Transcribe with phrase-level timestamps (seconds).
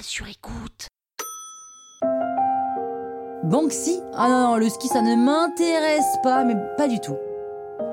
[0.00, 0.88] sur écoute.
[3.44, 4.00] Banksy?
[4.14, 7.16] Ah non, non, le ski, ça ne m'intéresse pas, mais pas du tout.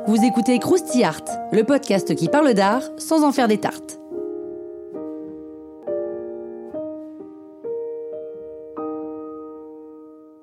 [0.08, 4.00] Vous écoutez Krusty Art, le podcast qui parle d'art sans en faire des tartes.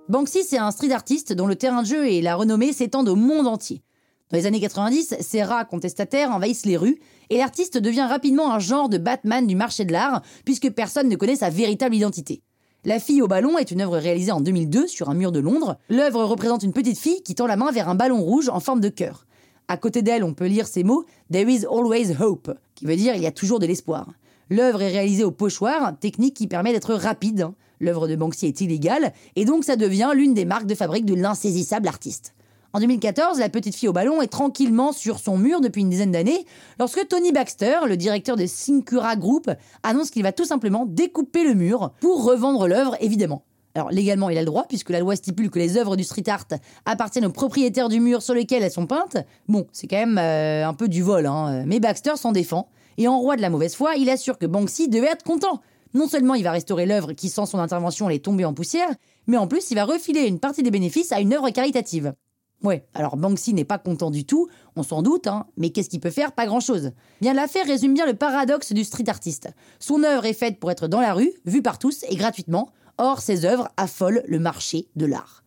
[0.08, 3.16] Banksy, c'est un street artiste dont le terrain de jeu et la renommée s'étendent au
[3.16, 3.82] monde entier.
[4.30, 6.98] Dans les années 90, ces rats contestataires envahissent les rues
[7.30, 11.14] et l'artiste devient rapidement un genre de Batman du marché de l'art puisque personne ne
[11.14, 12.42] connaît sa véritable identité.
[12.84, 15.78] La fille au ballon est une œuvre réalisée en 2002 sur un mur de Londres.
[15.88, 18.80] L'œuvre représente une petite fille qui tend la main vers un ballon rouge en forme
[18.80, 19.26] de cœur.
[19.68, 23.14] À côté d'elle, on peut lire ces mots There is always hope, qui veut dire
[23.14, 24.12] il y a toujours de l'espoir.
[24.50, 27.42] L'œuvre est réalisée au pochoir, technique qui permet d'être rapide.
[27.42, 27.54] Hein.
[27.80, 31.14] L'œuvre de Banksy est illégale et donc ça devient l'une des marques de fabrique de
[31.14, 32.34] l'insaisissable artiste.
[32.72, 36.12] En 2014, la petite fille au ballon est tranquillement sur son mur depuis une dizaine
[36.12, 36.44] d'années
[36.78, 39.50] lorsque Tony Baxter, le directeur de Syncura Group,
[39.82, 43.44] annonce qu'il va tout simplement découper le mur pour revendre l'œuvre, évidemment.
[43.74, 46.28] Alors légalement, il a le droit, puisque la loi stipule que les œuvres du street
[46.28, 46.46] art
[46.86, 49.18] appartiennent aux propriétaires du mur sur lequel elles sont peintes.
[49.48, 51.62] Bon, c'est quand même euh, un peu du vol, hein.
[51.66, 52.68] mais Baxter s'en défend.
[52.96, 55.60] Et en roi de la mauvaise foi, il assure que Banksy devait être content.
[55.92, 58.88] Non seulement il va restaurer l'œuvre qui, sans son intervention, allait tomber en poussière,
[59.26, 62.14] mais en plus il va refiler une partie des bénéfices à une œuvre caritative.
[62.62, 66.00] Ouais, alors Banksy n'est pas content du tout, on s'en doute, hein, mais qu'est-ce qu'il
[66.00, 66.32] peut faire?
[66.32, 66.92] Pas grand-chose.
[67.20, 69.48] Bien l'affaire résume bien le paradoxe du street artiste.
[69.78, 73.20] Son œuvre est faite pour être dans la rue, vue par tous et gratuitement, or
[73.20, 75.44] ses œuvres affolent le marché de l'art.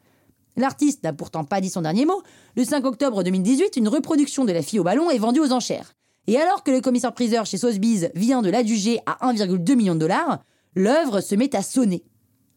[0.55, 2.21] L'artiste n'a pourtant pas dit son dernier mot.
[2.55, 5.93] Le 5 octobre 2018, une reproduction de La fille au ballon est vendue aux enchères.
[6.27, 10.43] Et alors que le commissaire-priseur chez Sotheby's vient de l'adjuger à 1,2 million de dollars,
[10.75, 12.03] l'œuvre se met à sonner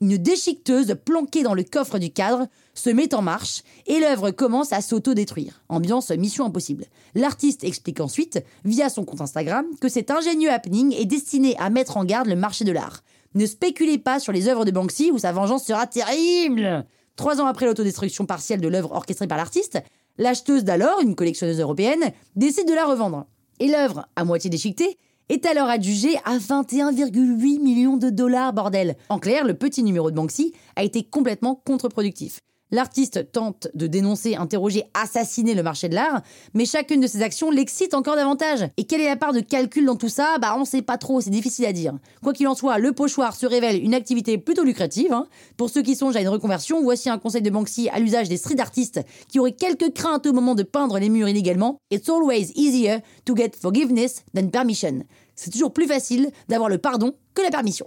[0.03, 4.73] une déchiqueteuse planquée dans le coffre du cadre se met en marche et l'œuvre commence
[4.73, 5.63] à s'auto-détruire.
[5.69, 6.87] Ambiance mission impossible.
[7.15, 11.97] L'artiste explique ensuite, via son compte Instagram, que cet ingénieux happening est destiné à mettre
[11.97, 13.05] en garde le marché de l'art.
[13.35, 17.47] Ne spéculez pas sur les œuvres de Banksy ou sa vengeance sera terrible Trois ans
[17.47, 19.79] après l'autodestruction partielle de l'œuvre orchestrée par l'artiste,
[20.19, 23.27] l'acheteuse d'alors, une collectionneuse européenne, décide de la revendre.
[23.61, 24.99] Et l'œuvre, à moitié déchiquetée,
[25.33, 28.97] est alors adjugé à 21,8 millions de dollars, bordel.
[29.09, 32.41] En clair, le petit numéro de Banksy a été complètement contre-productif.
[32.73, 36.23] L'artiste tente de dénoncer, interroger, assassiner le marché de l'art,
[36.55, 38.67] mais chacune de ses actions l'excite encore davantage.
[38.79, 40.39] Et quelle est la part de calcul dans tout ça?
[40.41, 41.93] Bah on sait pas trop, c'est difficile à dire.
[42.23, 45.13] Quoi qu'il en soit, le pochoir se révèle une activité plutôt lucrative.
[45.13, 45.27] Hein.
[45.59, 48.39] Pour ceux qui songent à une reconversion, voici un conseil de Banksy à l'usage des
[48.39, 51.77] street artistes qui auraient quelques craintes au moment de peindre les murs illégalement.
[51.91, 55.05] It's always easier to get forgiveness than permission.
[55.37, 57.87] C'est toujours plus facile d'avoir le pardon que la permission.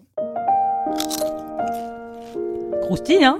[2.83, 3.39] Croustille, hein?